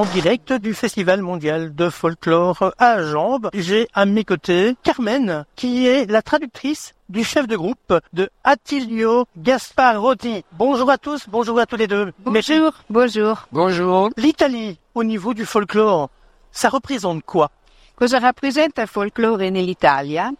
en 0.00 0.06
direct 0.06 0.54
du 0.54 0.72
Festival 0.72 1.20
mondial 1.20 1.74
de 1.74 1.90
folklore 1.90 2.72
à 2.78 3.02
Jambes. 3.02 3.50
J'ai 3.52 3.86
à 3.92 4.06
mes 4.06 4.24
côtés 4.24 4.74
Carmen, 4.82 5.44
qui 5.56 5.86
est 5.86 6.10
la 6.10 6.22
traductrice 6.22 6.94
du 7.10 7.22
chef 7.22 7.46
de 7.46 7.54
groupe 7.54 7.92
de 8.14 8.30
Attilio 8.42 9.26
Gasparotti. 9.36 10.42
Bonjour 10.52 10.88
à 10.90 10.96
tous, 10.96 11.26
bonjour 11.28 11.58
à 11.58 11.66
tous 11.66 11.76
les 11.76 11.86
deux. 11.86 12.14
Bonjour, 12.24 12.72
bonjour. 12.88 13.46
Bonjour. 13.52 14.08
L'Italie, 14.16 14.78
au 14.94 15.04
niveau 15.04 15.34
du 15.34 15.44
folklore, 15.44 16.08
ça 16.50 16.70
représente 16.70 17.22
quoi? 17.22 17.50
Cosa 17.94 18.20
rappresenta 18.20 18.80
il 18.80 18.88
folklore 18.88 19.50
nell'Italia? 19.50 20.30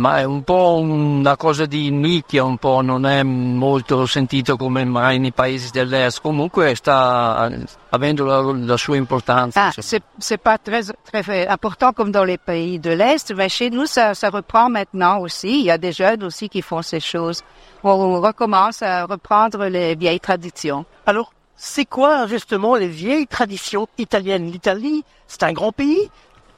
Ma 0.00 0.16
è 0.16 0.24
un 0.24 0.44
po' 0.44 0.78
una 0.78 1.36
cosa 1.36 1.66
di 1.66 1.90
nicchia, 1.90 2.42
un 2.42 2.56
po' 2.56 2.80
non 2.80 3.04
è 3.04 3.22
molto 3.22 4.06
sentito 4.06 4.56
come 4.56 4.86
mai 4.86 5.18
nei 5.18 5.30
paesi 5.30 5.70
dell'est. 5.70 6.22
Comunque 6.22 6.74
sta 6.74 7.50
avendo 7.90 8.24
la, 8.24 8.40
la 8.40 8.78
sua 8.78 8.96
importanza. 8.96 9.66
Ah, 9.66 9.72
c'est, 9.76 10.02
c'est 10.16 10.40
pas 10.40 10.56
très, 10.56 10.84
très 11.04 11.46
important 11.46 11.92
comme 11.92 12.10
dans 12.10 12.24
les 12.24 12.38
pays 12.38 12.78
de 12.78 12.92
l'Est, 12.92 13.34
mais 13.34 13.50
chez 13.50 13.68
nous, 13.68 13.84
ça, 13.84 14.14
ça 14.14 14.30
reprend 14.30 14.70
maintenant 14.70 15.18
aussi. 15.18 15.60
Il 15.60 15.66
y 15.66 15.70
a 15.70 15.76
des 15.76 15.92
jeunes 15.92 16.24
aussi 16.24 16.48
qui 16.48 16.62
font 16.62 16.80
ces 16.80 17.00
choses. 17.00 17.42
On 17.82 18.22
recommence 18.22 18.80
à 18.80 19.04
reprendre 19.04 19.66
les 19.66 19.96
vieilles 19.96 20.18
traditions. 20.18 20.86
Alors, 21.04 21.34
c'est 21.56 21.84
quoi 21.84 22.26
justement 22.26 22.74
les 22.74 22.88
vieilles 22.88 23.26
traditions 23.26 23.86
italiennes? 23.98 24.50
L'Italie, 24.50 25.04
c'est 25.26 25.42
un 25.42 25.52
grand 25.52 25.72
pays. 25.72 26.08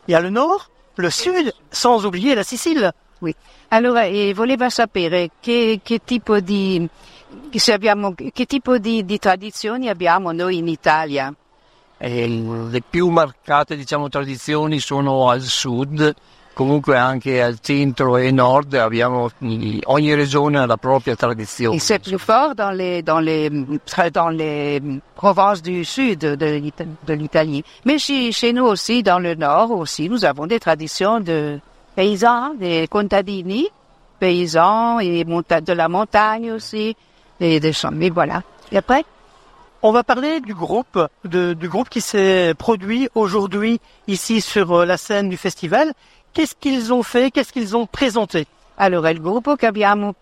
Il 0.07 0.13
y 0.13 0.15
a 0.15 0.21
le 0.21 0.31
nord, 0.31 0.71
le 0.95 1.11
sud, 1.11 1.53
sans 1.73 2.07
oublier 2.07 2.37
la 2.37 2.45
Sicile. 2.45 2.93
Oui. 3.23 3.33
Allora, 3.69 4.03
eh, 4.03 4.35
voleva 4.35 4.69
sapere 4.69 5.31
che, 5.39 5.79
che 5.81 6.01
tipo 6.05 6.41
di, 6.41 6.89
se 7.53 7.73
abbiamo, 7.73 8.15
che 8.15 8.47
tipo 8.47 8.79
di, 8.79 9.05
di 9.05 9.19
tradizioni 9.19 9.89
abbiamo 9.89 10.33
noi 10.33 10.57
in 10.57 10.67
Italia. 10.67 11.33
E 11.99 12.27
le 12.27 12.83
più 12.83 13.11
marcate 13.11 13.77
diciamo, 13.77 14.09
tradizioni 14.09 14.81
sono 14.81 15.31
al 15.31 15.43
sud, 15.43 16.13
comunque 16.53 16.99
anche 16.99 17.41
al 17.41 17.61
centro 17.61 18.17
e 18.17 18.33
nord 18.33 18.75
abbiamo, 18.75 19.31
ogni 19.85 20.15
regione 20.15 20.59
ha 20.59 20.67
la 20.67 20.77
propria 20.77 21.15
tradizione. 21.15 21.77
Et 21.77 21.79
c'est 21.79 22.01
plus 22.01 22.19
fort 22.19 22.57
dans 22.57 22.73
les, 22.77 23.03
dans 23.05 23.21
les, 23.21 23.49
dans 24.13 24.31
les 24.31 24.83
provinces 25.15 25.63
du 25.63 25.85
sud 25.85 26.19
de, 26.19 26.35
de 26.35 27.13
l'Italie. 27.15 27.63
Mais 27.85 27.99
chez, 27.99 28.33
chez 28.33 28.53
nous 28.53 28.65
aussi, 28.65 29.05
dans 29.05 29.21
le 29.21 29.37
nord 29.37 29.71
aussi, 29.71 30.09
nous 30.09 30.25
avons 30.25 30.49
des 30.49 30.59
traditions 30.59 31.21
de 31.21 31.61
paysans, 31.95 32.55
des 32.55 32.87
contadini, 32.89 33.69
paysans 34.19 35.01
et 35.01 35.25
de 35.25 35.73
la 35.73 35.89
montagne 35.89 36.53
aussi, 36.53 36.97
et 37.41 37.61
des 37.61 37.73
champs. 37.73 37.91
Mais 37.93 38.11
voilà. 38.11 38.43
Et 38.71 38.77
après? 38.77 39.05
On 39.85 39.91
va 39.91 40.05
parler 40.05 40.41
du 40.41 40.55
groupe, 40.55 41.09
de, 41.25 41.55
du 41.55 41.69
groupe 41.69 41.89
qui 41.89 42.01
s'est 42.01 42.55
produit 42.57 43.09
aujourd'hui 43.17 43.81
ici 44.07 44.41
sur 44.41 44.71
euh, 44.71 44.85
la 44.87 44.97
scène 44.97 45.29
du 45.29 45.37
festival. 45.37 45.93
Qu'est-ce 46.33 46.55
qu'ils 46.55 46.93
ont 46.93 47.03
fait? 47.03 47.33
Qu'est-ce 47.33 47.53
qu'ils 47.53 47.77
ont 47.77 47.87
présenté? 47.87 48.47
Allora, 48.77 49.11
il 49.11 49.21
gruppo 49.21 49.57
che 49.57 49.67
abbiamo 49.67 50.15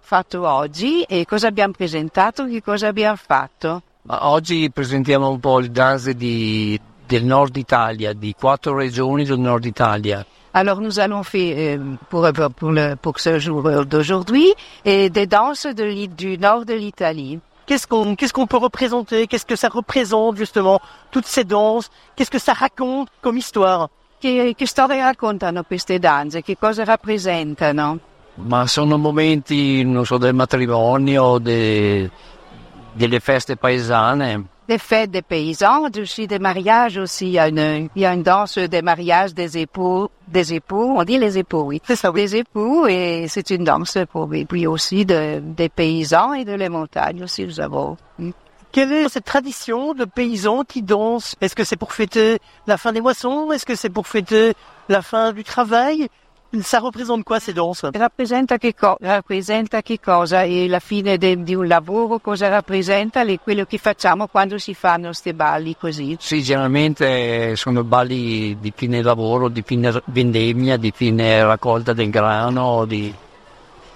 fatto 0.00 0.46
oggi 0.46 1.02
e 1.04 1.24
cosa 1.24 1.48
abbiamo 1.48 1.72
presentato, 1.72 2.46
che 2.46 2.62
cosa 2.62 2.88
abbiamo 2.88 3.16
fatto? 3.16 3.82
Oggi 4.08 4.70
presentiamo 4.70 5.30
un 5.30 5.40
po' 5.40 5.58
il 5.58 5.70
danze 5.70 6.14
di, 6.14 6.78
del 7.06 7.24
nord 7.24 7.56
Italia, 7.56 8.12
di 8.12 8.34
quattro 8.38 8.74
regioni 8.74 9.24
del 9.24 9.38
nord 9.38 9.64
Italia. 9.64 10.24
Alors 10.54 10.80
nous 10.80 11.00
allons 11.00 11.22
faire 11.22 11.78
euh, 11.78 11.78
pour, 12.10 12.28
pour, 12.56 12.72
le, 12.72 12.94
pour 12.96 13.18
ce 13.18 13.38
jour 13.38 13.62
d'aujourd'hui 13.86 14.52
et 14.84 15.08
des 15.08 15.26
danses 15.26 15.66
de, 15.66 16.06
du 16.06 16.36
nord 16.36 16.66
de 16.66 16.74
l'Italie. 16.74 17.40
Qu'est-ce 17.64 17.86
qu'on 17.86 18.16
qu'est-ce 18.16 18.32
qu'on 18.32 18.46
peut 18.46 18.58
représenter? 18.58 19.26
Qu'est-ce 19.26 19.46
que 19.46 19.56
ça 19.56 19.68
représente 19.68 20.36
justement 20.36 20.80
toutes 21.10 21.26
ces 21.26 21.44
danses? 21.44 21.90
Qu'est-ce 22.16 22.30
que 22.30 22.38
ça 22.38 22.52
raconte 22.52 23.08
comme 23.22 23.38
histoire? 23.38 23.88
Che, 24.20 24.54
che 24.54 24.66
storia 24.66 25.04
raccontano 25.04 25.62
queste 25.62 25.98
danze? 25.98 26.42
Che 26.42 26.56
cosa 26.58 26.84
rappresentano? 26.84 27.98
Ma 28.34 28.66
sono 28.66 28.98
momenti, 28.98 29.84
non 29.84 30.04
so, 30.04 30.18
del 30.18 30.34
matrimonio, 30.34 31.38
de, 31.38 32.10
delle 32.92 33.20
feste 33.20 33.56
paesane. 33.56 34.44
Des 34.72 34.78
fêtes 34.78 35.10
des 35.10 35.20
paysans, 35.20 35.90
aussi 36.00 36.26
des 36.26 36.38
mariages 36.38 36.96
aussi. 36.96 37.26
Il 37.26 37.32
y 37.32 37.38
a 37.38 37.48
une, 37.48 37.90
il 37.94 38.00
y 38.00 38.06
a 38.06 38.14
une 38.14 38.22
danse 38.22 38.56
des 38.56 38.80
mariages 38.80 39.34
des 39.34 39.58
époux, 39.58 40.08
des 40.26 40.54
époux, 40.54 40.94
on 40.96 41.04
dit 41.04 41.18
les 41.18 41.36
époux, 41.36 41.64
oui. 41.66 41.82
C'est 41.86 41.94
ça, 41.94 42.10
oui. 42.10 42.22
Des 42.22 42.36
époux 42.36 42.86
et 42.86 43.26
c'est 43.28 43.50
une 43.50 43.64
danse 43.64 43.98
pour, 44.10 44.32
et 44.34 44.46
puis 44.46 44.66
aussi 44.66 45.04
de, 45.04 45.40
des 45.40 45.68
paysans 45.68 46.32
et 46.32 46.46
de 46.46 46.54
les 46.54 46.70
montagnes 46.70 47.24
aussi, 47.24 47.44
nous 47.44 47.60
avons. 47.60 47.98
Quelle 48.72 48.92
est 48.92 49.10
cette 49.10 49.26
tradition 49.26 49.92
de 49.92 50.06
paysans 50.06 50.62
qui 50.66 50.80
dansent? 50.80 51.36
Est-ce 51.42 51.54
que 51.54 51.64
c'est 51.64 51.76
pour 51.76 51.92
fêter 51.92 52.38
la 52.66 52.78
fin 52.78 52.94
des 52.94 53.02
moissons? 53.02 53.52
Est-ce 53.52 53.66
que 53.66 53.74
c'est 53.74 53.90
pour 53.90 54.06
fêter 54.06 54.54
la 54.88 55.02
fin 55.02 55.34
du 55.34 55.44
travail? 55.44 56.08
Ça 56.60 56.80
représente 56.80 57.24
quoi 57.24 57.40
ces 57.40 57.54
danses 57.54 57.86
Rappresenta 57.94 58.58
che, 58.58 58.74
co- 58.74 58.98
rappresenta 59.00 59.80
che 59.80 59.98
cosa 59.98 60.42
e 60.42 60.68
la 60.68 60.80
fine 60.80 61.16
de- 61.16 61.42
di 61.42 61.54
un 61.54 61.66
lavoro, 61.66 62.18
cosa 62.18 62.48
rappresenta 62.48 63.22
le- 63.22 63.38
quello 63.38 63.64
che 63.64 63.78
facciamo 63.78 64.26
quando 64.26 64.58
si 64.58 64.74
fanno 64.74 65.06
questi 65.06 65.32
balli 65.32 65.74
così. 65.78 66.14
Sì, 66.20 66.42
generalmente 66.42 67.56
sono 67.56 67.84
balli 67.84 68.58
di 68.60 68.70
fine 68.76 69.00
lavoro, 69.02 69.48
di 69.48 69.62
fine 69.64 69.92
vendemmia, 70.06 70.76
di 70.76 70.92
fine 70.94 71.42
raccolta 71.42 71.94
del 71.94 72.10
grano, 72.10 72.84
di... 72.84 73.14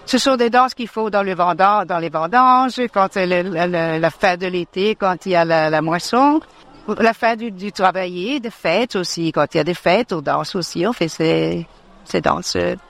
Ce 0.06 0.18
sont 0.18 0.36
des 0.36 0.48
danses 0.50 0.72
qu'il 0.72 0.88
faut 0.88 1.10
dans, 1.10 1.22
le 1.24 1.34
vendan, 1.34 1.84
dans 1.84 1.98
les 1.98 2.10
vendanges, 2.10 2.80
quand 2.92 3.08
c'est 3.12 3.26
le- 3.26 3.42
le- 3.42 3.98
la 3.98 4.10
fin 4.10 4.36
de 4.36 4.46
l'été, 4.46 4.94
quand 4.96 5.26
il 5.26 5.32
y 5.32 5.34
a 5.34 5.44
la, 5.44 5.68
la 5.68 5.82
moisson. 5.82 6.40
La 7.00 7.12
fin 7.12 7.34
du, 7.34 7.50
du 7.50 7.72
travailler, 7.72 8.38
des 8.38 8.50
fêtes 8.52 8.94
aussi. 8.94 9.32
Quand 9.32 9.52
il 9.52 9.56
y 9.56 9.60
a 9.60 9.64
des 9.64 9.74
fêtes, 9.74 10.12
on 10.12 10.22
danse 10.22 10.54
aussi, 10.54 10.86
on 10.86 10.92
fait 10.92 11.08
ces, 11.08 11.66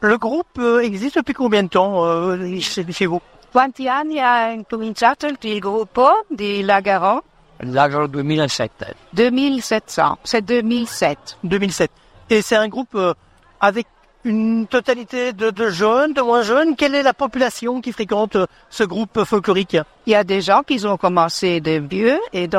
Le 0.01 0.19
groupe 0.19 0.59
euh, 0.59 0.81
existe 0.81 1.17
depuis 1.17 1.35
combien 1.35 1.63
de 1.63 1.69
temps 1.69 2.05
euh, 2.05 2.61
chez, 2.61 3.07
vous? 3.07 3.21
Quanti 3.53 3.89
anni 3.89 4.19
ha 4.19 4.51
incominciato 4.51 5.27
il, 5.27 5.61
gruppo 5.61 6.09
di 6.29 6.63
Lagaron? 6.63 7.21
L'agro 7.61 8.07
2007. 8.07 8.95
2700, 9.13 10.19
c'est 10.25 10.43
2007. 10.43 11.39
2007. 11.43 11.91
Et 12.29 12.43
c'est 12.43 12.57
un 12.57 12.69
groupe 12.69 12.95
euh, 12.95 13.15
avec 13.61 13.87
une 14.25 14.67
totalité 14.67 15.33
de, 15.33 15.51
de 15.51 15.71
jeunes, 15.71 16.13
de 16.13 16.21
moins 16.21 16.43
jeunes. 16.43 16.77
Quelle 16.77 16.95
est 16.95 17.03
la 17.03 17.15
population 17.15 17.81
qui 17.81 17.93
fréquente 17.93 18.37
ce 18.69 18.85
groupe 18.85 19.25
folklorique? 19.25 19.79
Il 20.05 20.13
y 20.13 20.15
a 20.15 20.25
des 20.25 20.43
gens 20.43 20.63
qui 20.63 20.85
ont 20.85 20.97
commencé 20.97 21.61
de 21.61 21.79
vieux 21.79 22.19
et 22.33 22.49
de, 22.49 22.59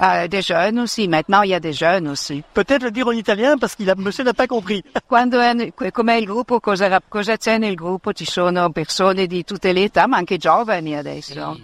euh, 0.00 0.28
des 0.28 0.42
jeunes 0.42 0.80
aussi. 0.80 1.08
Maintenant, 1.08 1.42
il 1.42 1.50
y 1.50 1.54
a 1.54 1.60
des 1.60 1.72
jeunes 1.72 2.08
aussi. 2.08 2.42
Peut-être 2.54 2.82
le 2.82 2.90
dire 2.90 3.06
en 3.06 3.12
italien 3.12 3.58
parce 3.58 3.74
qu'il 3.74 3.90
a, 3.90 3.94
monsieur 3.94 4.24
n'a 4.24 4.34
pas 4.34 4.46
compris. 4.46 4.82
Quando 5.06 5.40
è, 5.40 5.72
com'è 5.92 6.14
il 6.14 6.26
gruppo, 6.26 6.60
cosa, 6.60 7.00
cosa 7.08 7.36
c'è 7.36 7.58
nel 7.58 7.74
gruppo? 7.74 8.12
Ci 8.12 8.24
sono 8.24 8.70
persone 8.70 9.26
di 9.26 9.44
tutte 9.44 9.72
le 9.72 9.84
età, 9.84 10.06
ma 10.06 10.16
anche 10.16 10.36
giovani 10.36 10.96
adesso. 10.96 11.58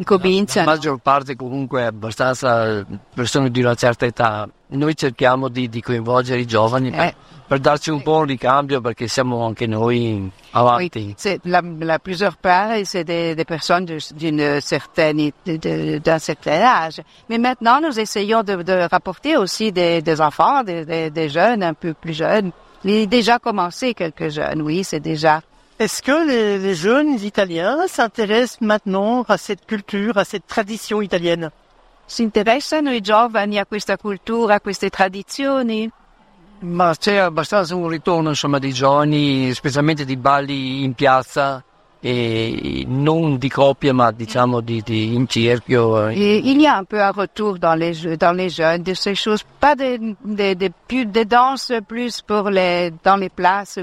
La 0.00 0.06
Cominciano. 0.06 0.70
maggior 0.70 0.98
parte 1.02 1.36
comunque 1.36 1.82
è 1.82 1.84
abbastanza 1.84 2.86
persone 3.14 3.50
di 3.50 3.60
una 3.60 3.74
certa 3.74 4.06
età. 4.06 4.48
Noi 4.68 4.96
cerchiamo 4.96 5.48
di, 5.48 5.68
di 5.68 5.82
coinvolgere 5.82 6.40
i 6.40 6.46
giovani 6.46 6.90
per, 6.90 7.00
Eh. 7.00 7.14
per 7.46 7.58
darci 7.58 7.90
un 7.90 8.00
po' 8.00 8.16
un 8.18 8.24
ricambio 8.24 8.80
perché 8.80 9.08
siamo 9.08 9.44
anche 9.44 9.66
noi 9.66 10.30
avanti. 10.52 11.14
Oui, 11.22 11.40
la, 11.42 11.62
la 11.80 11.98
plusieurs 11.98 12.36
part, 12.38 12.78
c'est 12.84 13.04
des, 13.04 13.34
des 13.34 13.44
personnes 13.44 13.84
d'un 13.84 14.60
certain 16.18 16.62
âge. 16.62 17.02
Mais 17.28 17.38
maintenant, 17.38 17.80
nous 17.80 17.98
essayons 17.98 18.42
de, 18.42 18.62
de 18.62 18.88
rapporter 18.90 19.36
aussi 19.36 19.70
des, 19.70 20.00
des 20.00 20.20
enfants, 20.22 20.62
des, 20.62 20.84
des, 20.86 21.10
des 21.10 21.28
jeunes 21.28 21.62
un 21.62 21.74
peu 21.74 21.92
plus 21.92 22.14
jeunes. 22.14 22.52
Il 22.84 22.92
est 22.92 23.06
déjà 23.06 23.38
commencé 23.38 23.92
quelques 23.92 24.30
jeunes, 24.30 24.62
oui, 24.62 24.82
c'est 24.82 25.00
déjà. 25.00 25.42
Est-ce 25.80 26.02
que 26.02 26.26
les, 26.26 26.58
les 26.58 26.74
jeunes 26.74 27.14
Italiens 27.24 27.86
s'intéressent 27.86 28.60
maintenant 28.60 29.22
à 29.26 29.38
cette 29.38 29.64
culture, 29.64 30.18
à 30.18 30.24
cette 30.24 30.46
tradition 30.46 31.00
italienne? 31.00 31.50
Si 32.04 32.22
interessano 32.22 32.90
i 32.90 33.00
giovani 33.00 33.58
a 33.58 33.64
questa 33.64 33.96
cultura, 33.96 34.56
a 34.56 34.60
queste 34.60 34.90
tradizioni? 34.90 35.90
Ma 36.58 36.94
c'è 36.94 37.16
abbastanza 37.16 37.74
un 37.76 37.88
ritorno 37.88 38.28
insomma 38.28 38.58
dei 38.58 38.74
giovani, 38.74 39.54
specialmente 39.54 40.04
di 40.04 40.18
balli 40.18 40.84
in 40.84 40.92
piazza, 40.92 41.64
e 41.98 42.84
non 42.86 43.38
di 43.38 43.48
coppia 43.48 43.94
ma 43.94 44.10
diciamo 44.10 44.60
di, 44.60 44.82
di- 44.82 45.14
in 45.14 45.26
cerchio. 45.26 46.08
Et 46.08 46.42
il 46.44 46.60
y 46.60 46.66
a 46.66 46.76
un 46.76 46.84
peu 46.84 47.00
un 47.00 47.10
retour 47.10 47.58
dans 47.58 47.74
les, 47.74 48.18
dans 48.18 48.36
les 48.36 48.50
jeunes 48.50 48.82
de 48.82 48.92
ces 48.92 49.14
choses, 49.14 49.44
pas 49.58 49.74
des 49.74 49.98
des 50.22 50.54
des 50.54 50.72
plus 50.86 51.06
des 51.06 51.24
danses 51.24 51.72
plus 51.88 52.20
pour 52.20 52.50
les 52.50 52.92
dans 53.02 53.16
les 53.16 53.30
places 53.30 53.78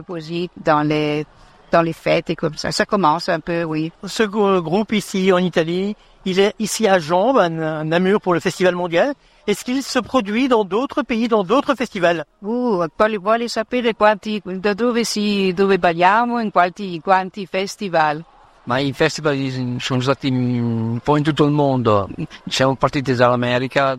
dans 0.63 0.87
les 0.87 1.25
dans 1.71 1.81
les 1.81 1.93
fêtes 1.93 2.29
et 2.29 2.35
comme 2.35 2.55
ça. 2.55 2.71
Ça 2.71 2.85
commence 2.85 3.29
un 3.29 3.39
peu, 3.39 3.63
oui. 3.63 3.91
Ce 4.05 4.23
gr- 4.23 4.61
groupe 4.61 4.91
ici 4.93 5.31
en 5.31 5.37
Italie, 5.39 5.95
il 6.25 6.39
est 6.39 6.53
ici 6.59 6.87
à 6.87 6.99
Jambes, 6.99 7.37
à 7.37 7.49
Namur 7.49 8.19
pour 8.21 8.33
le 8.33 8.39
festival 8.39 8.75
mondial. 8.75 9.13
Est-ce 9.47 9.63
qu'il 9.63 9.81
se 9.81 9.99
produit 9.99 10.47
dans 10.49 10.65
d'autres 10.65 11.03
pays, 11.03 11.27
dans 11.29 11.43
d'autres 11.43 11.73
festivals? 11.75 12.25
Uh, 12.41 12.85
vuole, 12.97 13.17
vuole 13.17 13.47
sapere 13.47 13.93
quanti, 13.93 14.41
da 14.43 14.73
dove 14.73 15.05
si, 15.05 15.53
dove 15.53 15.77
balliamo, 15.77 16.39
in 16.41 16.51
quanti, 16.51 16.99
quanti 17.01 17.45
festival. 17.45 18.23
Ma 18.65 18.79
i 18.79 18.91
festival 18.91 19.37
sono 19.79 20.01
stati 20.01 20.27
un 20.27 20.99
po' 21.01 21.15
in 21.15 21.23
tutto 21.23 21.45
il 21.45 21.51
mondo. 21.51 22.09
Siamo 22.49 22.75
partiti 22.75 23.13
dall'America, 23.13 23.97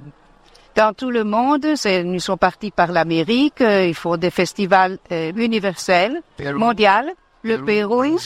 Dans 0.74 0.94
tout 0.94 1.10
le 1.10 1.24
monde, 1.24 1.64
nous 2.04 2.20
sommes 2.22 2.38
partis 2.38 2.70
par 2.70 2.92
l'Amérique, 2.92 3.62
euh, 3.62 3.84
il 3.84 3.94
faut 3.94 4.16
des 4.16 4.30
festivals 4.30 4.98
euh, 5.10 5.32
universels, 5.34 6.22
mondiaux, 6.54 7.16
le 7.42 7.64
Pérou, 7.64 8.16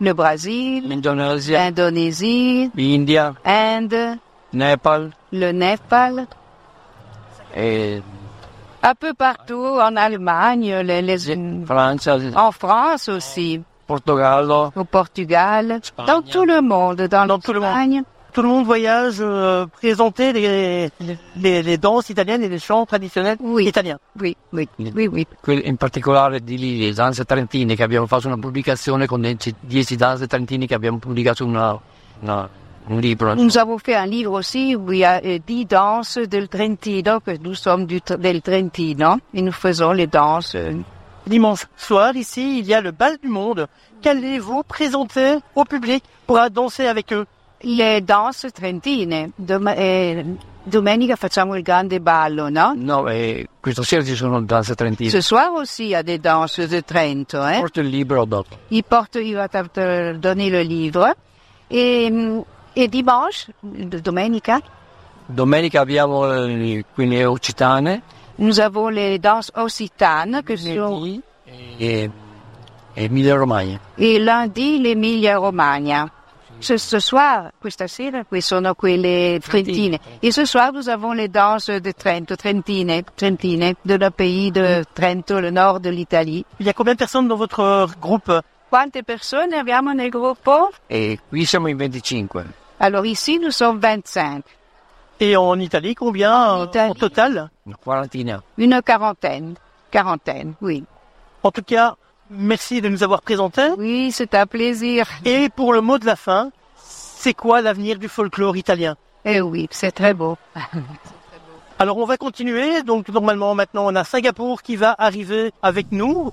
le 0.00 0.12
Brésil, 0.12 0.82
l'Indonesia, 0.88 1.58
l'Indonésie, 1.58 2.70
l'India, 2.74 3.34
Inde, 3.44 4.18
Népal 4.52 5.10
le 5.32 5.52
Népal, 5.52 6.26
et 7.56 8.00
un 8.82 8.94
peu 8.94 9.12
partout, 9.14 9.78
en 9.80 9.94
Allemagne, 9.96 10.74
les, 10.82 11.02
les- 11.02 11.64
Francia, 11.66 12.16
en 12.34 12.50
France 12.50 13.08
aussi, 13.08 13.60
Portogallo. 13.86 14.70
au 14.74 14.84
Portugal, 14.84 15.80
dans 16.06 16.22
tout 16.22 16.44
le 16.44 16.60
monde, 16.62 17.02
dans, 17.02 17.26
Dans 17.26 17.38
tout 17.38 17.52
le 17.52 17.60
monde. 17.60 17.68
l'Espagne. 17.70 18.02
Tout 18.32 18.42
le 18.42 18.48
monde 18.48 18.64
voyage 18.64 19.16
euh, 19.20 19.66
présenter 19.66 20.32
les, 20.32 20.90
les, 21.36 21.62
les 21.62 21.78
danses 21.78 22.10
italiennes 22.10 22.42
et 22.42 22.48
les 22.48 22.58
chants 22.58 22.86
traditionnels 22.86 23.36
Oui. 23.40 23.66
italiens. 23.66 23.98
Oui, 24.20 24.36
oui, 24.52 24.68
oui, 24.78 25.08
oui. 25.08 25.26
Quel- 25.42 25.62
in 25.66 25.76
particolare 25.76 26.40
di 26.40 26.56
lì, 26.58 26.78
le 26.78 26.92
danze 26.92 27.24
trentine, 27.24 27.74
che 27.74 27.82
abbiamo 27.82 28.06
fatto 28.06 28.26
una 28.28 28.38
pubblicazione 28.38 29.06
con 29.06 29.20
le 29.20 29.36
10 29.60 29.96
danze 29.96 30.26
trentine 30.26 30.66
che 30.66 30.74
abbiamo 30.74 30.98
pubblicato 30.98 31.44
una, 31.44 31.78
una- 32.20 32.48
un 32.86 32.98
libro. 33.00 33.34
Nous 33.34 33.56
avons 33.56 33.78
fait 33.78 33.96
un 33.96 34.06
livre 34.08 34.32
aussi 34.38 34.74
où 34.74 34.92
il 34.92 34.98
y 34.98 35.04
a 35.04 35.20
euh, 35.22 35.38
dix 35.44 35.66
danses 35.66 36.18
del 36.28 36.48
Trentino, 36.48 37.20
que 37.20 37.36
nous 37.38 37.54
sommes 37.54 37.84
du, 37.86 38.00
del 38.18 38.40
Trentino, 38.42 39.18
et 39.34 39.42
nous 39.42 39.52
faisons 39.52 39.92
les 39.92 40.06
danses. 40.06 40.54
euh, 40.54 40.72
Dimanche 41.26 41.66
soir, 41.76 42.16
ici, 42.16 42.60
il 42.60 42.66
y 42.66 42.74
a 42.74 42.80
le 42.80 42.92
bal 42.92 43.18
du 43.22 43.28
monde. 43.28 43.66
Qu'allez-vous 44.02 44.62
présenter 44.62 45.36
au 45.54 45.64
public 45.64 46.02
pour 46.26 46.38
danser 46.50 46.86
avec 46.86 47.12
eux? 47.12 47.26
Le 47.62 48.00
danze 48.00 48.50
trentine. 48.52 49.32
Dom- 49.36 49.68
eh, 49.76 50.24
domenica 50.62 51.16
facciamo 51.16 51.54
il 51.56 51.62
grande 51.62 52.00
ballo, 52.00 52.48
no? 52.48 52.72
No, 52.74 53.06
e 53.08 53.48
questa 53.60 53.82
sera 53.82 54.02
ci 54.02 54.14
sono 54.14 54.40
danze 54.42 54.74
trentine. 54.74 55.10
Ce 55.10 55.20
soir 55.20 55.52
aussi, 55.52 55.86
il 55.88 55.94
a 55.94 56.02
des 56.02 56.18
danses 56.20 56.66
de 56.66 56.82
Trento. 56.82 57.40
Hein? 57.42 57.60
Porto 57.60 57.80
il 57.80 57.88
libro 57.88 58.24
dopo. 58.24 58.56
Il 58.68 58.84
porte, 58.84 59.20
il 59.20 59.34
va 59.34 59.48
te- 59.48 59.68
te 59.70 60.16
donner 60.18 60.48
le 60.48 60.62
livre. 60.62 61.14
Et, 61.68 62.08
hum, 62.10 62.42
et 62.74 62.88
dimanche, 62.88 63.52
domenica, 63.60 64.60
Domenica 65.26 65.80
abbiamo 65.80 66.26
eh, 66.32 66.84
quindi 66.92 67.16
le 67.16 67.24
occitane 67.24 68.02
nous 68.36 68.58
avons 68.58 68.88
les 68.88 69.18
danses 69.20 69.52
occitanes, 69.54 70.42
que 70.42 70.56
sont, 70.56 71.20
e, 71.44 71.78
e 71.78 72.10
Emilia 72.94 73.36
Romagna. 73.36 73.78
et 73.96 74.18
lundi 74.18 74.80
l'Emilia 74.80 75.36
Romagna. 75.38 76.10
Ce, 76.60 76.76
ce 76.76 76.98
soir, 77.00 77.52
questa 77.60 77.88
sera, 77.88 78.24
qui 78.24 78.40
sono 78.42 78.74
quelle 78.74 79.38
trentine. 79.40 79.98
Et 80.22 80.30
ce 80.30 80.44
soir, 80.44 80.72
nous 80.72 80.88
avons 80.88 81.12
les 81.12 81.28
danses 81.28 81.70
de 81.70 81.92
Trento, 81.92 82.36
trentine, 82.36 83.02
trentine, 83.16 83.74
de 83.84 83.94
le 83.96 84.10
pays 84.10 84.50
de 84.52 84.84
Trento, 84.94 85.40
le 85.40 85.50
nord 85.50 85.80
de 85.80 85.88
l'Italie. 85.90 86.44
Il 86.58 86.66
y 86.66 86.68
a 86.68 86.74
combien 86.74 86.92
de 86.94 86.98
personnes 86.98 87.28
dans 87.28 87.36
votre 87.36 87.60
euh, 87.60 87.86
groupe? 88.00 88.30
Quante 88.68 89.02
persone 89.02 89.54
abbiamo 89.56 89.92
nel 89.92 90.10
gruppo? 90.10 90.70
E 90.88 91.18
qui 91.30 91.44
siamo 91.46 91.68
in 91.68 91.76
25. 91.76 92.44
Alors 92.78 93.04
ici, 93.06 93.38
nous 93.38 93.50
sommes 93.52 93.80
25, 93.80 94.42
Et 95.18 95.36
en 95.36 95.58
Italie, 95.58 95.94
combien 95.94 96.58
euh, 96.60 96.64
Italie. 96.66 96.90
en 96.90 96.94
total? 96.94 97.50
Una 97.66 97.76
quarantina. 97.82 98.42
une 98.58 98.80
quarantaine, 98.82 99.54
quarantaine, 99.90 100.54
oui. 100.60 100.84
En 101.42 101.50
tout 101.50 101.64
cas, 101.64 101.96
merci 102.30 102.80
de 102.80 102.88
nous 102.88 103.02
avoir 103.02 103.22
présentés. 103.22 103.68
Oui, 103.76 104.12
c'est 104.12 104.34
un 104.34 104.46
plaisir. 104.46 105.06
Et 105.24 105.48
pour 105.48 105.72
le 105.72 105.80
mot 105.80 105.98
de 105.98 106.06
la 106.06 106.16
fin, 106.16 106.50
c'est 106.76 107.34
quoi 107.34 107.60
l'avenir 107.60 107.98
du 107.98 108.08
folklore 108.08 108.56
italien? 108.56 108.96
Eh 109.24 109.40
oui, 109.40 109.68
c'est 109.70 109.92
très 109.92 110.14
beau. 110.14 110.38
Alors 111.78 111.98
on 111.98 112.04
va 112.04 112.16
continuer. 112.16 112.82
Donc 112.82 113.08
normalement 113.08 113.54
maintenant 113.54 113.86
on 113.86 113.94
a 113.94 114.04
Singapour 114.04 114.62
qui 114.62 114.76
va 114.76 114.94
arriver 114.98 115.52
avec 115.62 115.92
nous. 115.92 116.30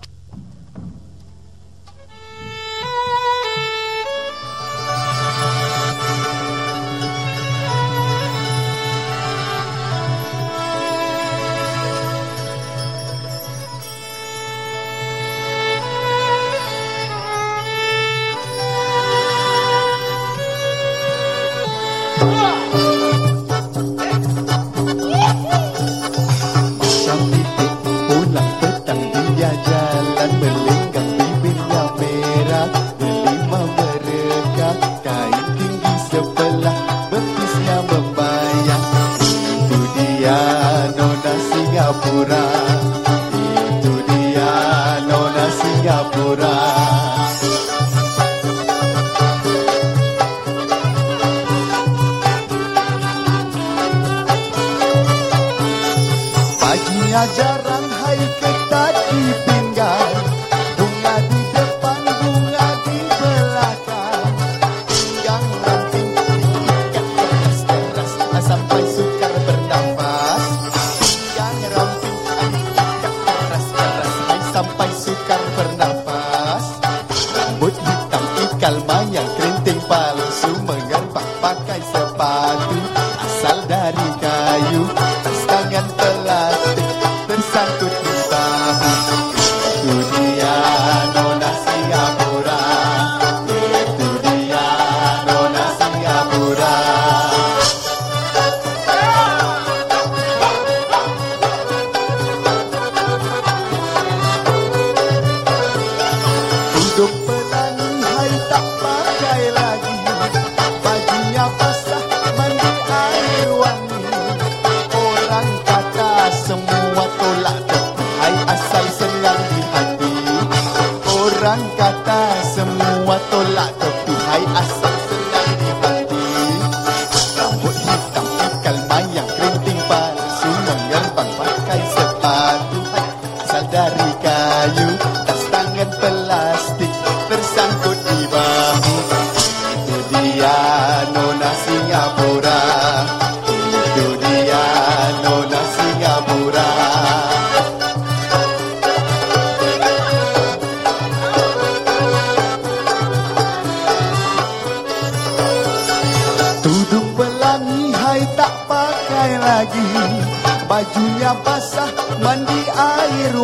四 22.19 22.86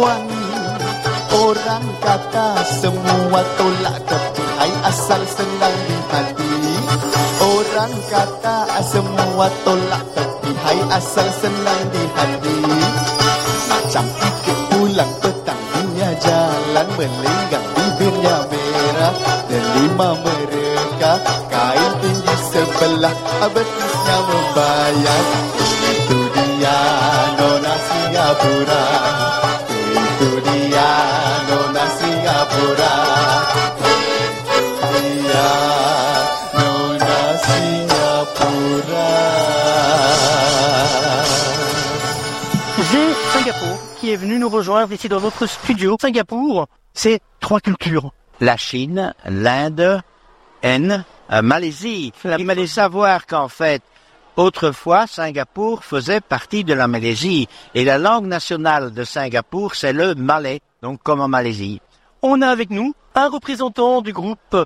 wangi 0.04 0.44
Orang 1.34 1.86
kata 2.04 2.62
semua 2.68 3.42
tolak 3.58 3.98
tepi 4.06 4.44
Hai 4.60 4.72
asal 4.86 5.22
senang 5.26 5.76
di 5.90 5.98
hati. 6.14 6.54
Orang 7.42 7.94
kata 8.12 8.58
semua 8.86 9.48
tolak 9.66 10.04
tepi 10.14 10.52
Hai 10.62 10.80
asal 10.94 11.28
senang 11.34 11.82
di 11.90 12.04
hati. 12.14 12.58
Macam 13.66 14.06
ikan 14.08 14.60
pulang 14.72 15.12
petang 15.20 15.62
Dia 15.74 16.12
jalan 16.22 16.88
melenggang 16.96 17.68
Bibirnya 17.76 18.38
merah. 18.48 19.16
Delima 19.50 20.10
mereka 20.22 21.12
Kain 21.52 21.92
tinggi 22.02 22.36
sebelah 22.50 23.16
Betisnya 23.54 24.18
membayar 24.24 25.53
nous 44.44 44.50
rejoindre 44.50 44.92
ici 44.92 45.08
dans 45.08 45.22
notre 45.22 45.46
studio. 45.46 45.96
Singapour, 46.02 46.68
c'est 46.94 47.22
trois 47.40 47.62
cultures. 47.62 48.12
la 48.42 48.58
Chine, 48.58 49.14
l'Inde, 49.24 50.02
N, 50.62 51.06
euh, 51.32 51.42
Malaisie. 51.42 52.12
Il 52.26 52.46
fallait 52.46 52.68
savoir 52.68 53.26
qu'en 53.26 53.48
fait, 53.48 53.82
autrefois, 54.36 55.08
Singapour 55.08 55.86
faisait 55.86 56.20
partie 56.20 56.66
de 56.66 56.74
la 56.74 56.90
Malaisie. 56.90 57.48
Et 57.74 57.86
la 57.86 57.98
langue 57.98 58.26
nationale 58.26 58.92
de 58.92 59.06
Singapour, 59.06 59.76
c'est 59.76 59.94
le 59.94 60.14
malais, 60.14 60.60
donc 60.82 61.02
comme 61.04 61.22
en 61.22 61.30
Malaisie. 61.30 61.80
On 62.22 62.42
a 62.42 62.50
avec 62.50 62.70
nous 62.70 62.94
un 63.16 63.30
représentant 63.30 64.02
du 64.02 64.12
groupe 64.12 64.58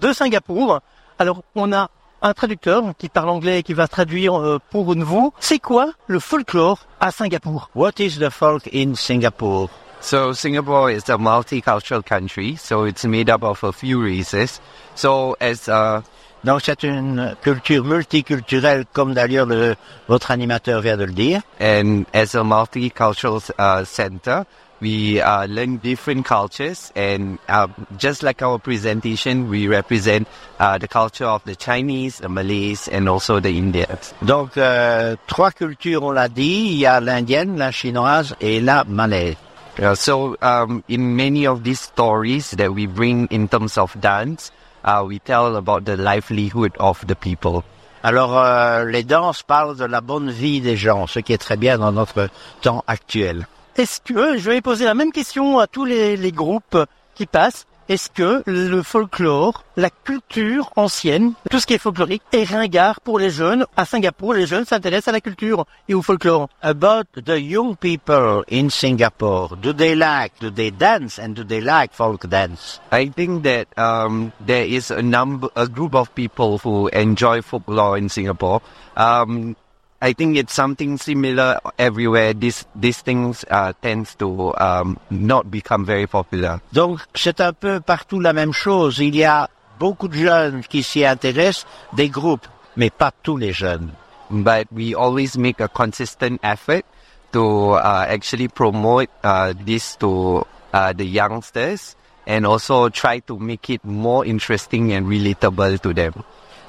de 0.00 0.12
Singapour. 0.14 0.80
Alors, 1.18 1.42
on 1.54 1.74
a 1.74 1.90
un 2.26 2.32
traducteur 2.34 2.82
qui 2.98 3.08
parle 3.08 3.28
anglais 3.28 3.60
et 3.60 3.62
qui 3.62 3.72
va 3.74 3.86
traduire 3.86 4.34
euh, 4.34 4.58
pour 4.70 4.84
vous. 4.94 5.32
C'est 5.38 5.58
quoi 5.60 5.92
le 6.08 6.18
folklore 6.18 6.78
à 7.00 7.10
Singapour? 7.12 7.70
What 7.74 7.92
is 8.00 8.18
the 8.18 8.30
folk 8.30 8.68
in 8.74 8.94
Singapore? 8.96 9.68
So 10.00 10.32
Singapore 10.32 10.90
is 10.90 11.08
a 11.08 11.16
multicultural 11.18 12.02
country, 12.02 12.56
so 12.56 12.84
it's 12.84 13.04
made 13.04 13.30
up 13.30 13.42
of 13.42 13.62
a 13.64 13.72
few 13.72 14.02
races. 14.02 14.60
So 14.94 15.36
as 15.40 15.68
uh, 15.68 16.00
Donc 16.44 16.60
c'est 16.64 16.82
une 16.84 17.34
culture 17.42 17.82
multiculturelle, 17.84 18.84
comme 18.92 19.14
d'ailleurs 19.14 19.46
le- 19.46 19.74
votre 20.08 20.30
animateur 20.30 20.80
vient 20.80 20.96
de 20.96 21.04
le 21.04 21.12
dire. 21.12 21.40
and 21.60 22.04
as 22.12 22.34
a 22.36 22.42
multicultural 22.44 23.40
uh, 23.58 23.84
center, 23.84 24.42
we 24.80 25.20
uh, 25.20 25.46
learn 25.46 25.78
different 25.78 26.24
cultures, 26.24 26.92
and 26.94 27.38
uh, 27.48 27.68
just 27.96 28.22
like 28.22 28.42
our 28.42 28.58
presentation, 28.58 29.48
we 29.48 29.68
represent 29.68 30.28
uh, 30.58 30.78
the 30.78 30.88
culture 30.88 31.24
of 31.24 31.42
the 31.44 31.56
Chinese, 31.56 32.18
the 32.18 32.28
Malays, 32.28 32.88
and 32.88 33.08
also 33.08 33.40
the 33.40 33.56
Indians. 33.56 34.14
Donc 34.22 34.56
euh, 34.56 35.16
trois 35.26 35.50
cultures, 35.50 36.02
on 36.02 36.12
l'a 36.12 36.28
dit. 36.28 36.72
Il 36.72 36.78
y 36.78 36.86
a 36.86 37.00
l'indienne, 37.00 37.56
la 37.56 37.70
chinoise 37.70 38.34
et 38.40 38.60
la 38.60 38.84
malaise. 38.84 39.36
Uh, 39.78 39.94
so 39.94 40.36
um, 40.40 40.82
in 40.88 41.16
many 41.16 41.46
of 41.46 41.62
these 41.62 41.80
stories 41.80 42.52
that 42.52 42.72
we 42.72 42.86
bring 42.86 43.26
in 43.30 43.46
terms 43.46 43.76
of 43.76 43.94
dance, 44.00 44.50
uh, 44.84 45.04
we 45.06 45.18
tell 45.18 45.56
about 45.56 45.84
the 45.84 45.96
livelihood 45.96 46.72
of 46.78 47.06
the 47.06 47.14
people. 47.14 47.62
Alors, 48.02 48.38
euh, 48.38 48.84
les 48.84 49.02
danses 49.02 49.42
parlent 49.42 49.76
de 49.76 49.84
la 49.84 50.00
bonne 50.00 50.30
vie 50.30 50.60
des 50.60 50.76
gens, 50.76 51.06
ce 51.06 51.18
qui 51.18 51.32
est 51.32 51.38
très 51.38 51.56
bien 51.56 51.76
dans 51.76 51.92
notre 51.92 52.28
temps 52.62 52.84
actuel. 52.86 53.46
Est-ce 53.76 54.00
que, 54.00 54.38
je 54.38 54.50
vais 54.50 54.62
poser 54.62 54.86
la 54.86 54.94
même 54.94 55.12
question 55.12 55.58
à 55.58 55.66
tous 55.66 55.84
les, 55.84 56.16
les 56.16 56.32
groupes 56.32 56.78
qui 57.14 57.26
passent, 57.26 57.66
est-ce 57.88 58.10
que 58.10 58.42
le 58.46 58.82
folklore, 58.82 59.62
la 59.76 59.90
culture 59.90 60.72
ancienne, 60.74 61.34
tout 61.50 61.60
ce 61.60 61.66
qui 61.66 61.74
est 61.74 61.78
folklorique, 61.78 62.22
est 62.32 62.42
ringard 62.44 63.00
pour 63.00 63.18
les 63.18 63.30
jeunes 63.30 63.64
À 63.76 63.84
Singapour, 63.84 64.34
les 64.34 64.46
jeunes 64.46 64.64
s'intéressent 64.64 65.08
à 65.08 65.12
la 65.12 65.20
culture 65.20 65.66
et 65.88 65.94
au 65.94 66.02
folklore? 66.02 66.48
About 66.62 67.04
the 67.24 67.38
young 67.38 67.76
people 67.76 68.42
in 68.50 68.70
Singapore, 68.70 69.56
do 69.56 69.72
they 69.72 69.94
like, 69.94 70.32
do 70.40 70.50
they 70.50 70.72
dance 70.72 71.20
and 71.20 71.34
do 71.34 71.44
they 71.44 71.60
like 71.60 71.92
folk 71.92 72.26
dance? 72.26 72.80
I 72.90 73.08
think 73.10 73.44
that 73.44 73.66
um, 73.76 74.32
there 74.44 74.64
is 74.66 74.90
a 74.90 75.02
number, 75.02 75.48
a 75.54 75.68
group 75.68 75.94
of 75.94 76.12
people 76.14 76.58
who 76.58 76.88
enjoy 76.88 77.40
folklore 77.42 77.98
in 77.98 78.08
Singapore. 78.08 78.62
Um, 78.96 79.54
I 80.00 80.12
think 80.12 80.36
it's 80.36 80.52
something 80.52 80.98
similar 80.98 81.58
everywhere. 81.78 82.34
This 82.34 82.66
these 82.74 83.00
things 83.00 83.44
uh, 83.50 83.72
tends 83.80 84.14
to 84.16 84.54
um, 84.58 84.98
not 85.10 85.50
become 85.50 85.84
very 85.86 86.06
popular. 86.06 86.60
Donc, 86.72 87.00
c'est 87.14 87.40
un 87.40 87.52
peu 87.52 87.80
partout 87.80 88.20
la 88.20 88.32
même 88.32 88.52
chose. 88.52 88.98
Il 88.98 89.16
y 89.16 89.24
a 89.24 89.48
beaucoup 89.78 90.08
de 90.08 90.16
jeunes 90.16 90.62
qui 90.68 90.82
s'y 90.82 91.04
intéressent, 91.04 91.66
des 91.94 92.10
groupes, 92.10 92.46
mais 92.76 92.90
pas 92.90 93.12
tous 93.22 93.38
les 93.38 93.52
jeunes. 93.52 93.90
But 94.30 94.66
we 94.70 94.94
always 94.94 95.38
make 95.38 95.60
a 95.60 95.68
consistent 95.68 96.40
effort 96.42 96.84
to 97.32 97.72
uh, 97.72 98.06
actually 98.08 98.48
promote 98.48 99.08
uh, 99.22 99.54
this 99.64 99.96
to 99.96 100.44
uh, 100.72 100.92
the 100.92 101.04
youngsters 101.04 101.96
and 102.26 102.44
also 102.44 102.88
try 102.88 103.20
to 103.20 103.38
make 103.38 103.70
it 103.70 103.84
more 103.84 104.26
interesting 104.26 104.92
and 104.92 105.06
relatable 105.06 105.80
to 105.80 105.94
them. 105.94 106.12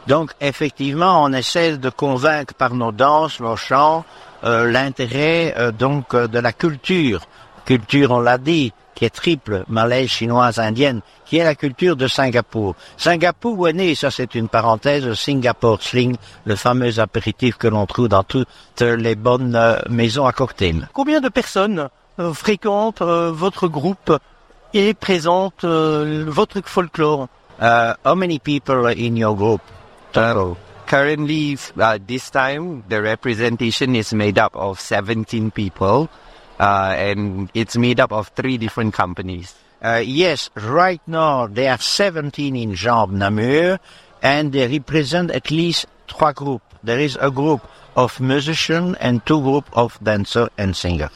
Donc, 0.08 0.32
effectivement, 0.40 1.24
on 1.24 1.34
essaie 1.34 1.78
de 1.78 1.90
convaincre 1.90 2.54
par 2.54 2.74
nos 2.74 2.94
danses, 2.94 3.42
nos 3.42 3.58
chants, 3.58 4.06
euh, 4.46 4.72
l'intérêt 4.72 5.54
euh, 5.58 5.72
donc 5.72 6.14
euh, 6.14 6.28
de 6.28 6.40
la 6.40 6.54
culture. 6.54 7.22
Culture, 7.66 8.12
on 8.12 8.22
l'a 8.22 8.38
dit, 8.38 8.72
qui 8.96 9.04
est 9.04 9.10
triple, 9.10 9.66
malaise, 9.68 10.10
chinoise, 10.10 10.60
indienne, 10.60 11.02
qui 11.26 11.38
est 11.38 11.44
la 11.44 11.56
culture 11.56 11.98
de 11.98 12.08
Singapour. 12.08 12.76
Singapour 12.96 13.68
est 13.68 13.74
né, 13.74 13.96
ça 13.96 14.10
c'est 14.10 14.34
une 14.34 14.48
parenthèse, 14.48 15.14
Singapore 15.14 15.84
Sling, 15.84 16.16
le 16.46 16.56
fameux 16.56 17.00
apéritif 17.00 17.58
que 17.58 17.68
l'on 17.68 17.86
trouve 17.86 18.08
dans 18.08 18.24
toutes 18.24 18.48
les 18.80 19.16
bonnes 19.16 19.56
euh, 19.56 19.78
maisons 19.90 20.26
à 20.26 20.32
cocktail. 20.32 20.88
Combien 20.94 21.20
de 21.20 21.30
personnes 21.30 21.90
euh, 22.20 22.34
fréquentent 22.34 23.02
euh, 23.02 23.32
votre 23.32 23.68
groupe 23.68 24.18
et 24.74 24.94
présentent 24.94 25.66
euh, 25.66 26.24
votre 26.26 26.62
folklore? 26.64 27.28
Uh, 27.60 27.94
how 28.06 28.16
many 28.16 28.40
people 28.40 28.88
in 28.88 29.16
your 29.16 29.36
group? 29.36 29.62
Total. 30.14 30.58
Currently, 30.88 31.58
uh, 31.78 32.00
this 32.06 32.30
time, 32.30 32.84
the 32.88 33.02
representation 33.02 33.96
is 33.96 34.14
made 34.14 34.40
up 34.40 34.56
of 34.56 34.80
17 34.80 35.52
people, 35.52 36.10
uh, 36.60 36.96
and 36.98 37.52
it's 37.54 37.76
made 37.76 38.00
up 38.00 38.14
of 38.14 38.30
three 38.30 38.58
different 38.58 38.94
companies. 38.94 39.54
Uh, 39.84 40.02
yes, 40.04 40.50
right 40.56 41.02
now 41.06 41.46
there 41.46 41.72
are 41.72 41.78
17 41.78 42.56
in 42.56 42.74
Jambe 42.74 43.12
Namur 43.12 43.80
and 44.24 44.52
they 44.52 44.68
represent 44.68 45.30
at 45.30 45.52
least 45.52 45.86
three 46.08 46.34
groups. 46.34 46.66
There 46.84 47.00
is 47.00 47.18
a 47.22 47.30
group 47.30 47.62
of 47.96 48.20
musicians 48.20 48.98
and 49.00 49.24
two 49.26 49.42
groups 49.42 49.70
of 49.74 50.00
dancers 50.02 50.50
and 50.58 50.76
singers. 50.76 51.12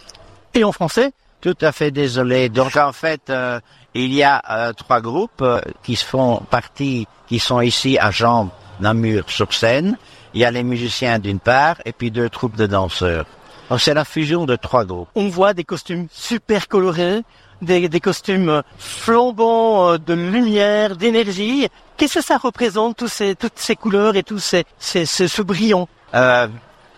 Et 0.54 0.63
en 0.63 0.72
français? 0.72 1.13
Tout 1.39 1.58
à 1.62 1.72
fait 1.72 1.89
désolé. 1.89 2.50
Donc 2.50 2.76
en 2.78 2.92
fait, 2.92 3.30
euh, 3.30 3.60
il 3.96 4.13
y 4.13 4.22
a 4.22 4.42
euh, 4.50 4.74
trois 4.74 5.02
groupes 5.02 5.42
euh, 5.42 5.60
qui 5.82 5.96
font 5.96 6.44
partie, 6.50 7.08
qui 7.28 7.39
sont 7.39 7.62
ici 7.62 7.98
à 7.98 8.12
Jambe 8.12 8.50
Namur 8.82 9.24
sur 9.28 9.54
scène. 9.54 9.98
Il 10.34 10.41
y 10.41 10.46
a 10.46 10.52
les 10.52 10.63
musiciens 10.63 11.20
d'une 11.20 11.39
part 11.39 11.78
et 11.86 11.91
puis 11.94 12.12
deux 12.12 12.30
troupes 12.30 12.56
de 12.56 12.67
danseurs. 12.67 13.26
Donc 13.70 13.80
c'est 13.80 13.94
la 13.94 14.04
fusion 14.04 14.46
de 14.46 14.56
trois 14.56 14.84
groupes. 14.84 15.08
on 15.15 15.30
voit 15.30 15.54
des 15.54 15.63
costumes 15.63 16.08
super 16.12 16.67
colorés, 16.67 17.22
des, 17.62 17.88
des 17.88 18.00
costumes 18.00 18.50
euh, 18.50 18.62
flambants 18.78 19.91
euh, 19.91 19.98
de 19.98 20.13
lumière, 20.13 20.98
d'énergie. 20.98 21.67
Qu'est-ce 21.96 22.15
que 22.20 22.26
ça 22.26 22.38
représente, 22.38 22.98
tous 22.98 23.08
ces, 23.08 23.36
toutes 23.36 23.60
ces 23.60 23.76
couleurs 23.76 24.15
et 24.15 24.24
tous 24.24 24.39
ces, 24.39 24.65
ces, 24.78 25.06
ce, 25.06 25.28
ce 25.28 25.41
brillant? 25.41 25.88
Uh, 26.13 26.48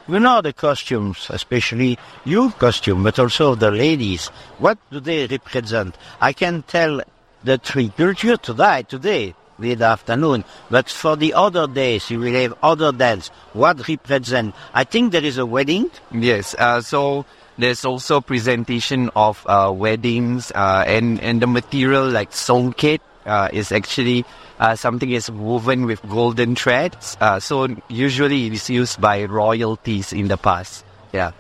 we 0.07 0.19
know 0.19 0.41
the 0.41 0.53
costumes, 0.53 1.29
especially 1.29 1.97
your 2.25 2.49
costume, 2.57 3.03
but 3.03 3.19
also 3.19 3.55
the 3.55 3.69
ladies. 3.69 4.31
What 4.59 4.77
do 4.91 4.99
they 4.99 5.27
represent? 5.27 5.91
I 6.21 6.33
can 6.33 6.61
tell 6.65 7.01
the 7.43 7.57
three 7.57 7.91
culture 7.95 8.37
today, 8.37 8.83
today, 8.87 9.35
mid 9.57 9.81
afternoon, 9.81 10.43
but 10.69 10.89
for 10.89 11.15
the 11.15 11.33
other 11.33 11.67
days, 11.67 12.09
you 12.09 12.19
will 12.19 12.33
have 12.33 12.53
other 12.61 12.91
dance. 12.91 13.29
What 13.53 13.87
represent? 13.87 14.55
I 14.73 14.83
think 14.83 15.11
there 15.11 15.23
is 15.23 15.37
a 15.37 15.45
wedding. 15.45 15.89
Yes, 16.11 16.55
uh, 16.57 16.81
so 16.81 17.25
there's 17.57 17.85
also 17.85 18.21
presentation 18.21 19.09
of 19.15 19.45
uh, 19.47 19.71
weddings, 19.73 20.51
uh, 20.51 20.83
and 20.87 21.19
and 21.21 21.41
the 21.41 21.47
material 21.47 22.09
like 22.09 22.31
songket 22.31 22.99
uh, 23.25 23.49
is 23.53 23.71
actually 23.71 24.25
uh, 24.59 24.75
something 24.75 25.11
is 25.11 25.29
woven 25.29 25.85
with 25.85 26.01
golden 26.09 26.55
threads. 26.55 27.17
Uh, 27.19 27.39
so 27.39 27.67
usually 27.89 28.47
it 28.47 28.53
is 28.53 28.69
used 28.69 28.99
by 28.99 29.25
royalties 29.25 30.13
in 30.13 30.27
the 30.27 30.37
past. 30.37 30.85
Yeah. 31.13 31.31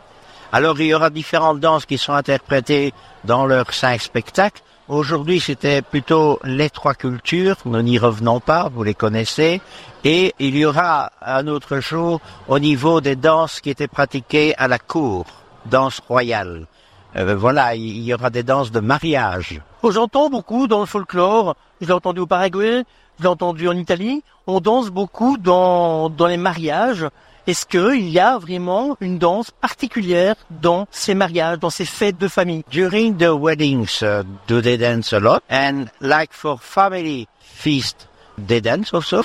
Alors, 0.51 0.79
il 0.79 0.85
y 0.85 0.93
aura 0.93 1.09
différentes 1.09 1.59
danses 1.59 1.87
qui 1.87 1.97
sont 1.97 2.13
interprétées 2.13 2.93
dans 3.25 3.47
leurs 3.47 3.73
cinq 3.73 4.01
spectacles. 4.01 4.61
Aujourd'hui, 4.89 5.39
c'était 5.39 5.81
plutôt 5.81 6.39
les 6.43 6.69
trois 6.69 6.93
cultures. 6.93 7.55
Nous 7.63 7.81
n'y 7.81 7.97
revenons 7.97 8.41
pas, 8.41 8.67
vous 8.67 8.83
les 8.83 8.93
connaissez. 8.93 9.61
Et 10.03 10.35
il 10.39 10.57
y 10.57 10.65
aura 10.65 11.09
un 11.21 11.47
autre 11.47 11.79
jour 11.79 12.19
au 12.49 12.59
niveau 12.59 12.99
des 12.99 13.15
danses 13.15 13.61
qui 13.61 13.69
étaient 13.69 13.87
pratiquées 13.87 14.53
à 14.57 14.67
la 14.67 14.79
cour, 14.79 15.25
danse 15.65 16.01
royale. 16.05 16.67
Euh, 17.15 17.33
voilà, 17.33 17.75
il 17.75 18.01
y 18.01 18.13
aura 18.13 18.29
des 18.29 18.43
danses 18.43 18.71
de 18.71 18.81
mariage. 18.81 19.61
J'entends 19.89 20.29
beaucoup 20.29 20.67
dans 20.67 20.81
le 20.81 20.85
folklore, 20.85 21.55
je 21.79 21.87
l'ai 21.87 21.93
entendu 21.93 22.19
au 22.19 22.27
Paraguay, 22.27 22.83
je 23.19 23.23
l'ai 23.23 23.29
entendu 23.29 23.69
en 23.69 23.77
Italie, 23.77 24.21
on 24.47 24.59
danse 24.59 24.89
beaucoup 24.89 25.37
dans, 25.37 26.09
dans 26.09 26.27
les 26.27 26.37
mariages. 26.37 27.07
Est-ce 27.45 27.65
qu'il 27.65 28.07
y 28.09 28.19
a 28.19 28.37
vraiment 28.37 28.95
une 29.01 29.17
danse 29.17 29.51
particulière 29.51 30.35
dans 30.49 30.87
ces 30.91 31.13
mariages, 31.13 31.59
dans 31.59 31.69
ces 31.69 31.83
fêtes 31.85 32.17
de 32.17 32.29
famille? 32.29 32.63
During 32.71 33.17
the 33.17 33.33
weddings, 33.33 34.01
uh, 34.01 34.23
do 34.47 34.61
they 34.61 34.77
dance 34.77 35.11
a 35.11 35.19
lot? 35.19 35.41
And 35.49 35.87
like 35.99 36.31
for 36.31 36.57
family 36.57 37.27
feast, 37.41 38.07
they 38.37 38.61
dance 38.61 38.93
also? 38.93 39.23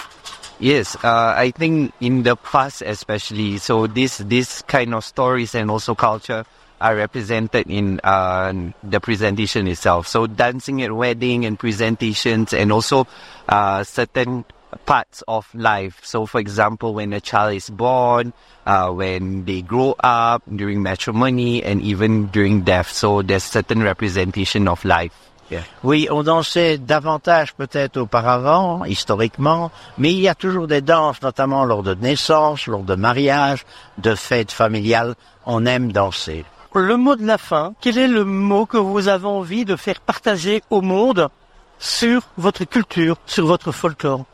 Yes, 0.59 0.96
uh, 1.04 1.35
I 1.37 1.52
think 1.57 1.92
in 2.00 2.24
the 2.24 2.35
past 2.35 2.83
especially, 2.83 3.59
so 3.59 3.87
this 3.87 4.18
this 4.18 4.62
kind 4.62 4.92
of 4.94 5.04
stories 5.04 5.54
and 5.54 5.70
also 5.70 5.94
culture 5.94 6.44
are 6.81 6.96
represented 6.96 7.70
in 7.70 8.00
uh, 8.02 8.52
the 8.83 8.98
presentation 8.98 9.68
itself. 9.68 10.09
So 10.09 10.26
dancing 10.26 10.83
at 10.83 10.90
wedding 10.90 11.46
and 11.46 11.57
presentations, 11.57 12.52
and 12.52 12.72
also 12.72 13.07
uh, 13.48 13.85
certain 13.85 14.44
parts 14.87 15.23
of 15.29 15.47
life. 15.55 16.01
So, 16.03 16.27
for 16.27 16.41
example, 16.41 16.95
when 16.95 17.12
a 17.12 17.21
child 17.21 17.55
is 17.55 17.71
born, 17.71 18.33
uh, 18.67 18.91
when 18.91 19.45
they 19.45 19.62
grow 19.62 19.97
up, 20.03 20.43
during 20.55 20.83
matrimony, 20.83 21.62
and 21.62 21.83
even 21.83 22.27
during 22.27 22.62
death. 22.62 22.91
So 22.91 23.23
there's 23.23 23.45
certain 23.45 23.83
representation 23.83 24.69
of 24.69 24.85
life. 24.85 25.12
Yeah. 25.51 25.62
Oui, 25.83 26.09
on 26.11 26.25
dansait 26.25 26.77
davantage 26.77 27.55
peut-être 27.55 27.97
auparavant, 27.97 28.85
historiquement, 28.85 29.71
mais 29.97 30.12
il 30.12 30.21
y 30.21 30.29
a 30.29 30.35
toujours 30.35 30.67
des 30.67 30.83
danses, 30.83 31.23
notamment 31.23 31.64
lors 31.64 31.83
de 31.83 31.95
naissances, 31.95 32.67
lors 32.67 32.83
de 32.83 32.95
mariages, 32.95 33.64
de 33.97 34.14
fêtes 34.14 34.53
familiales. 34.53 35.14
On 35.47 35.64
aime 35.64 35.91
danser. 35.91 36.45
Le 36.75 36.99
mot 36.99 37.17
de 37.17 37.25
la 37.25 37.38
fin, 37.38 37.73
quel 37.81 37.97
est 37.97 38.09
le 38.09 38.25
mot 38.25 38.67
que 38.67 38.77
vous 38.77 39.09
avez 39.09 39.27
envie 39.27 39.64
de 39.64 39.75
faire 39.75 40.01
partager 40.01 40.62
au 40.69 40.83
monde 40.83 41.31
sur 41.79 42.23
votre 42.37 42.64
culture, 42.64 43.17
sur 43.25 43.47
votre 43.47 43.73
folklore? 43.73 44.27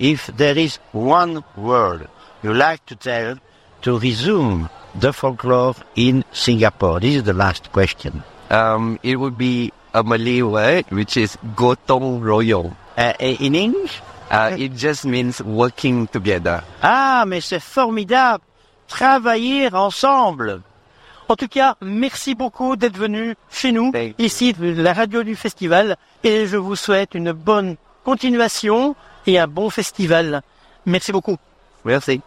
If 0.00 0.28
there 0.28 0.56
is 0.56 0.78
one 0.92 1.44
word 1.56 2.08
you 2.42 2.54
like 2.54 2.86
to 2.86 2.96
tell 2.96 3.36
to 3.82 3.98
resume 3.98 4.70
the 4.94 5.12
folklore 5.12 5.74
in 5.94 6.24
Singapore, 6.32 7.00
this 7.00 7.16
is 7.16 7.24
the 7.24 7.34
last 7.34 7.70
question. 7.70 8.22
Um, 8.48 8.98
it 9.02 9.16
would 9.16 9.36
be 9.36 9.70
a 9.92 10.02
Malay 10.02 10.40
word 10.40 10.86
which 10.90 11.18
is 11.18 11.36
gotong 11.54 12.22
royong. 12.22 12.74
Uh, 12.96 13.12
in 13.20 13.54
English? 13.54 14.00
Uh, 14.30 14.56
it 14.58 14.74
just 14.74 15.04
means 15.04 15.42
working 15.42 16.06
together. 16.06 16.64
Ah, 16.82 17.24
mais 17.26 17.44
c'est 17.44 17.60
formidable. 17.60 18.42
Travailler 18.88 19.68
ensemble. 19.70 20.62
En 21.28 21.36
tout 21.36 21.48
cas, 21.48 21.76
merci 21.82 22.34
beaucoup 22.34 22.74
d'être 22.74 22.96
venu 22.96 23.36
chez 23.50 23.70
nous, 23.70 23.92
ici, 24.18 24.54
de 24.54 24.82
la 24.82 24.94
radio 24.94 25.22
du 25.22 25.36
festival, 25.36 25.96
et 26.24 26.46
je 26.46 26.56
vous 26.56 26.74
souhaite 26.74 27.14
une 27.14 27.32
bonne 27.32 27.76
continuation 28.02 28.96
et 29.30 29.38
un 29.38 29.46
bon 29.46 29.70
festival. 29.70 30.42
Merci 30.86 31.12
beaucoup. 31.12 31.36
Merci. 31.84 32.20